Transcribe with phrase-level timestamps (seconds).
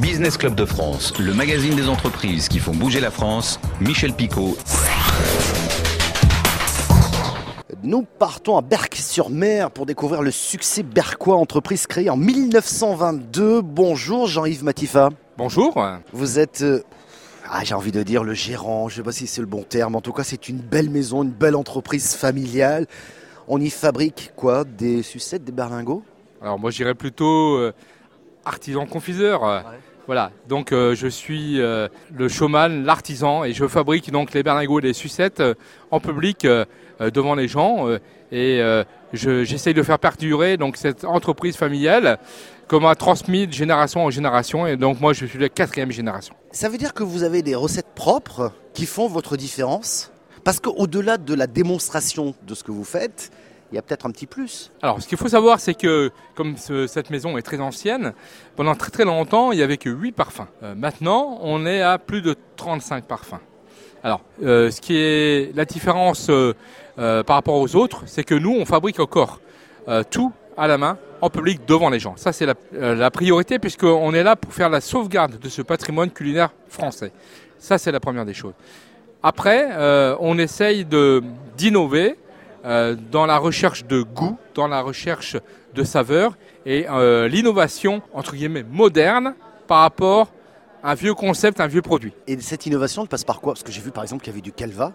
[0.00, 4.56] Business Club de France, le magazine des entreprises qui font bouger la France, Michel Picot.
[7.82, 13.60] Nous partons à Berck-sur-Mer pour découvrir le succès berquois, entreprise créée en 1922.
[13.60, 15.10] Bonjour Jean-Yves Matifa.
[15.36, 15.78] Bonjour.
[16.14, 16.82] Vous êtes, euh,
[17.50, 19.64] ah, j'ai envie de dire le gérant, je ne sais pas si c'est le bon
[19.64, 22.86] terme, en tout cas c'est une belle maison, une belle entreprise familiale.
[23.48, 24.64] On y fabrique quoi?
[24.64, 26.02] Des sucettes, des berlingots?
[26.40, 27.74] Alors moi j'irais plutôt euh,
[28.46, 29.62] artisan confiseur.
[30.06, 34.80] Voilà, donc euh, je suis euh, le showman, l'artisan, et je fabrique donc les berlingots
[34.80, 35.54] et les sucettes euh,
[35.90, 36.46] en public
[37.00, 37.86] devant les gens.
[38.32, 38.60] et
[39.12, 42.18] je- j'essaye de faire perdurer donc cette entreprise familiale
[42.68, 44.66] comme a transmis de génération en génération.
[44.66, 46.34] Et donc moi je suis la quatrième génération.
[46.52, 50.12] Ça veut dire que vous avez des recettes propres qui font votre différence?
[50.44, 53.30] Parce qu'au-delà de la démonstration de ce que vous faites,
[53.72, 54.72] il y a peut-être un petit plus.
[54.82, 58.14] Alors, ce qu'il faut savoir, c'est que comme ce- cette maison est très ancienne,
[58.56, 60.46] pendant très très longtemps, il n'y avait que 8 parfums.
[60.62, 63.38] Euh, maintenant, on est à plus de 35 parfums.
[64.02, 66.54] Alors, euh, ce qui est la différence euh,
[66.96, 69.40] par rapport aux autres, c'est que nous, on fabrique encore
[70.10, 72.14] tout à la main, en public, devant les gens.
[72.16, 76.10] Ça, c'est la, la priorité, puisqu'on est là pour faire la sauvegarde de ce patrimoine
[76.10, 77.12] culinaire français.
[77.58, 78.52] Ça, c'est la première des choses.
[79.22, 79.66] Après,
[80.20, 81.22] on essaye de
[81.56, 82.16] d'innover
[82.64, 85.36] dans la recherche de goût, dans la recherche
[85.74, 86.36] de saveur
[86.66, 89.34] et euh, l'innovation entre guillemets moderne
[89.66, 90.32] par rapport
[90.82, 92.12] à un vieux concept, un vieux produit.
[92.26, 93.52] Et cette innovation, elle passe par quoi?
[93.54, 94.92] Parce que j'ai vu par exemple qu'il y avait du calva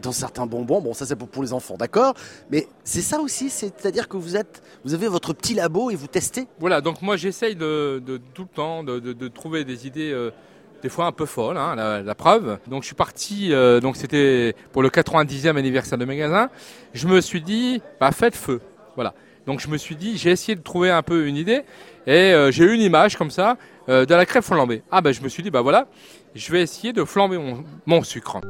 [0.00, 0.80] dans certains bonbons.
[0.80, 2.14] Bon, ça c'est pour, pour les enfants, d'accord?
[2.50, 6.06] Mais c'est ça aussi, c'est-à-dire que vous êtes, vous avez votre petit labo et vous
[6.06, 6.46] testez?
[6.60, 10.12] Voilà, donc moi j'essaye de, de tout le temps de, de- de trouver des idées
[10.12, 10.30] euh,
[10.82, 12.58] des fois un peu folles, hein, la, la preuve.
[12.66, 16.50] Donc je suis parti, euh, donc c'était pour le 90e anniversaire de magasin.
[16.94, 18.60] Je me suis dit, bah faites feu,
[18.94, 19.14] voilà.
[19.46, 21.62] Donc je me suis dit, j'ai essayé de trouver un peu une idée
[22.06, 23.56] et euh, j'ai eu une image comme ça
[23.88, 24.82] euh, de la crêpe flambée.
[24.90, 25.86] Ah ben je me suis dit, bah voilà,
[26.34, 28.40] je vais essayer de flamber mon, mon sucre.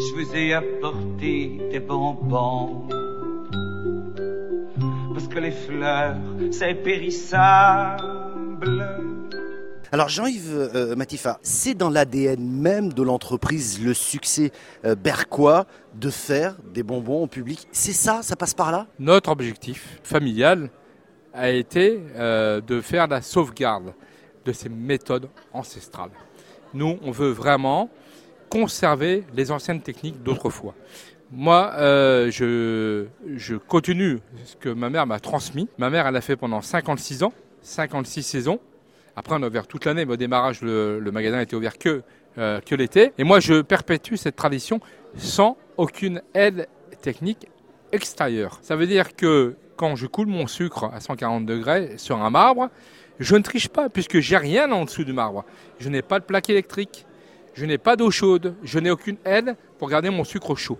[0.00, 2.88] Je vous ai apporté des bonbons.
[5.30, 6.16] Que les fleurs,
[6.50, 8.28] c'est périssable.
[9.90, 14.52] Alors Jean-Yves euh, Matifa, c'est dans l'ADN même de l'entreprise le succès
[14.84, 17.66] euh, berquois de faire des bonbons en public.
[17.72, 18.86] C'est ça, ça passe par là?
[18.98, 20.70] Notre objectif familial
[21.32, 23.94] a été euh, de faire la sauvegarde
[24.44, 26.10] de ces méthodes ancestrales.
[26.74, 27.88] Nous, on veut vraiment
[28.50, 30.74] conserver les anciennes techniques d'autrefois.
[31.30, 33.06] Moi, euh, je,
[33.36, 35.68] je continue ce que ma mère m'a transmis.
[35.76, 38.60] Ma mère, elle a fait pendant 56 ans, 56 saisons.
[39.14, 42.02] Après, on a ouvert toute l'année, mais au démarrage, le, le magasin était ouvert que,
[42.38, 43.12] euh, que l'été.
[43.18, 44.80] Et moi, je perpétue cette tradition
[45.16, 46.66] sans aucune aide
[47.02, 47.46] technique
[47.92, 48.58] extérieure.
[48.62, 52.70] Ça veut dire que quand je coule mon sucre à 140 degrés sur un marbre,
[53.18, 55.44] je ne triche pas puisque j'ai rien en dessous du marbre.
[55.78, 57.06] Je n'ai pas de plaque électrique,
[57.54, 60.78] je n'ai pas d'eau chaude, je n'ai aucune aide pour garder mon sucre chaud.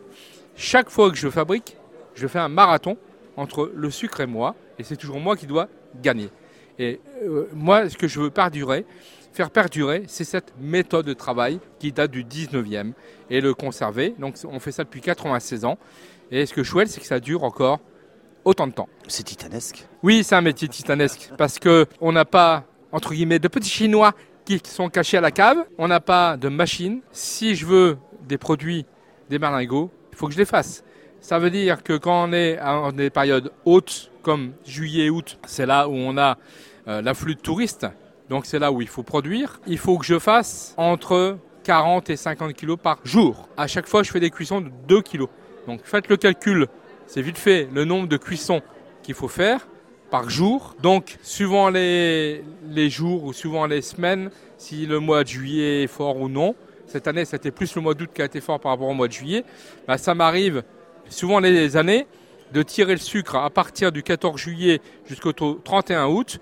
[0.60, 1.76] Chaque fois que je fabrique,
[2.16, 2.96] je fais un marathon
[3.36, 5.68] entre le sucre et moi, et c'est toujours moi qui dois
[6.02, 6.30] gagner.
[6.80, 8.84] Et euh, moi, ce que je veux perdurer,
[9.32, 12.90] faire perdurer, c'est cette méthode de travail qui date du 19e
[13.30, 14.16] et le conserver.
[14.18, 15.78] Donc on fait ça depuis 96 ans.
[16.32, 17.78] Et ce que je souhaite, c'est que ça dure encore
[18.44, 18.88] autant de temps.
[19.06, 19.86] C'est titanesque.
[20.02, 24.12] Oui, c'est un métier titanesque parce que on n'a pas entre guillemets de petits chinois
[24.44, 25.58] qui sont cachés à la cave.
[25.78, 27.00] On n'a pas de machine.
[27.12, 28.86] Si je veux des produits,
[29.30, 30.84] des berlingots, il faut que je les fasse.
[31.20, 35.66] Ça veut dire que quand on est en des périodes hautes comme juillet, août, c'est
[35.66, 36.36] là où on a
[36.86, 37.86] euh, l'afflux de touristes.
[38.28, 39.60] Donc c'est là où il faut produire.
[39.66, 43.48] Il faut que je fasse entre 40 et 50 kilos par jour.
[43.56, 45.28] À chaque fois, je fais des cuissons de 2 kilos.
[45.66, 46.66] Donc faites le calcul.
[47.06, 48.60] C'est vite fait le nombre de cuissons
[49.02, 49.66] qu'il faut faire
[50.10, 50.74] par jour.
[50.82, 55.88] Donc, suivant les, les jours ou suivant les semaines, si le mois de juillet est
[55.88, 56.54] fort ou non,
[56.88, 59.08] cette année, c'était plus le mois d'août qui a été fort par rapport au mois
[59.08, 59.44] de juillet,
[59.86, 60.62] bah, ça m'arrive,
[61.08, 62.06] suivant les années,
[62.52, 66.38] de tirer le sucre à partir du 14 juillet jusqu'au 31 août,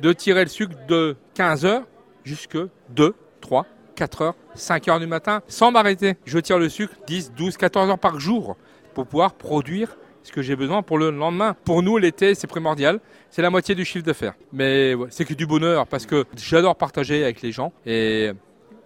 [0.00, 1.82] de tirer le sucre de 15 heures
[2.24, 2.58] jusque
[2.90, 3.66] 2, 3,
[3.96, 6.16] 4 heures, 5 heures du matin, sans m'arrêter.
[6.24, 8.56] Je tire le sucre 10, 12, 14 heures par jour
[8.94, 11.56] pour pouvoir produire ce que j'ai besoin pour le lendemain.
[11.64, 13.00] Pour nous, l'été, c'est primordial.
[13.30, 14.34] C'est la moitié du chiffre d'affaires.
[14.52, 18.32] Mais c'est que du bonheur parce que j'adore partager avec les gens et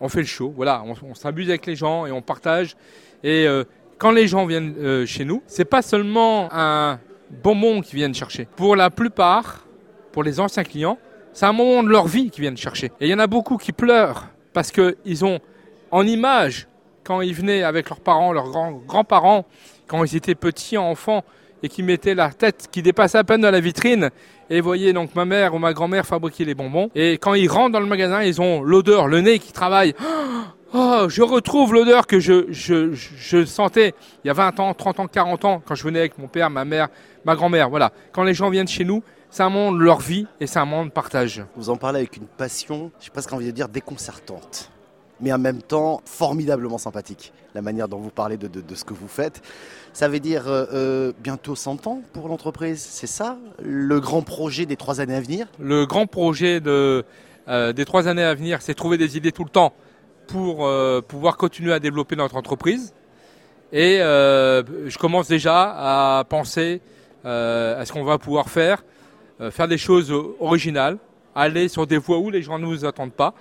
[0.01, 0.53] on fait le show.
[0.55, 2.77] Voilà, on, on s'amuse avec les gens et on partage.
[3.23, 3.65] Et euh,
[3.99, 6.99] quand les gens viennent euh, chez nous, c'est pas seulement un
[7.43, 8.47] bonbon qu'ils viennent chercher.
[8.57, 9.67] Pour la plupart,
[10.13, 10.99] pour les anciens clients,
[11.33, 12.87] c'est un moment de leur vie qu'ils viennent chercher.
[13.01, 15.41] Et il y en a beaucoup qui pleurent parce qu'ils ont
[15.91, 16.69] en image,
[17.03, 19.45] quand ils venaient avec leurs parents, leurs grands- grands-parents,
[19.87, 21.25] quand ils étaient petits enfants,
[21.65, 24.11] et qui mettaient la tête qui dépassait à peine dans la vitrine
[24.51, 26.91] et voyaient donc ma mère ou ma grand-mère fabriquer les bonbons.
[26.95, 29.95] Et quand ils rentrent dans le magasin, ils ont l'odeur, le nez qui travaille.
[30.77, 33.95] Oh, je retrouve l'odeur que je, sentais
[34.25, 36.51] il y a 20 ans, 30 ans, 40 ans, quand je venais avec mon père,
[36.51, 36.89] ma mère,
[37.25, 37.71] ma grand-mère.
[37.71, 37.93] Voilà.
[38.11, 39.01] Quand les gens viennent chez nous,
[39.31, 41.45] c'est un monde leur vie et c'est un monde partage.
[41.55, 44.73] Vous en parlez avec une passion, je sais pas ce qu'on envie de dire, déconcertante,
[45.21, 47.33] mais en même temps formidablement sympathique.
[47.55, 49.43] La manière dont vous parlez de, ce que vous faites.
[49.93, 53.39] Ça veut dire euh, euh, bientôt 100 ans pour l'entreprise, c'est ça?
[53.63, 55.47] Le grand projet des trois années à venir?
[55.61, 57.03] Le grand projet euh,
[57.73, 59.73] des trois années à venir, c'est trouver des idées tout le temps
[60.27, 60.67] pour
[61.07, 62.95] pouvoir continuer à développer notre entreprise.
[63.73, 66.81] Et je commence déjà à penser
[67.25, 68.83] à ce qu'on va pouvoir faire,
[69.51, 70.97] faire des choses originales,
[71.35, 73.35] aller sur des voies où les gens ne nous attendent pas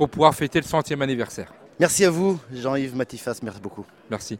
[0.00, 1.52] pour pouvoir fêter le centième anniversaire.
[1.78, 3.84] Merci à vous, Jean-Yves Matifas, merci beaucoup.
[4.10, 4.38] Merci.